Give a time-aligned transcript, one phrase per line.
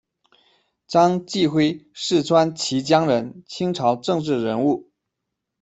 [0.87, 4.89] 张济辉，四川綦江人，清朝政治人物。